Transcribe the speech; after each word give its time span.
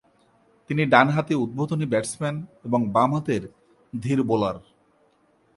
তিনি 0.69 0.83
ডানহাতি 0.85 1.33
উদ্বোধনী 1.35 1.85
ব্যাটসম্যান 1.85 2.35
এবং 2.65 2.79
বাম 2.91 3.09
হাতের 3.13 3.43
ধীর 3.93 4.19
বোলার। 4.23 4.57